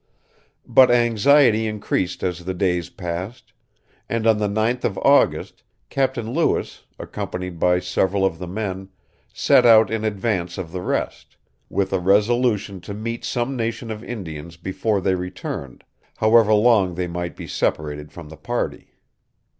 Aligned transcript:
But 0.65 0.89
anxiety 0.89 1.67
increased 1.67 2.23
as 2.23 2.43
the 2.45 2.55
days 2.55 2.89
passed, 2.89 3.53
and 4.09 4.25
on 4.25 4.39
the 4.39 4.47
9th 4.47 4.83
of 4.83 4.97
August 4.97 5.61
Captain 5.91 6.33
Lewis, 6.33 6.87
accompanied 6.97 7.59
by 7.59 7.77
several 7.79 8.25
of 8.25 8.39
the 8.39 8.47
men, 8.47 8.89
set 9.31 9.63
out 9.63 9.91
in 9.91 10.03
advance 10.03 10.57
of 10.57 10.71
the 10.71 10.81
rest, 10.81 11.37
"with 11.69 11.93
a 11.93 11.99
resolution 11.99 12.81
to 12.81 12.95
meet 12.95 13.23
some 13.23 13.55
nation 13.55 13.91
of 13.91 14.03
Indians 14.03 14.57
before 14.57 15.01
they 15.01 15.13
returned, 15.13 15.83
however 16.17 16.51
long 16.51 16.95
they 16.95 17.05
might 17.05 17.35
be 17.35 17.45
separated 17.45 18.11
from 18.11 18.29
the 18.29 18.37
party." 18.37 18.95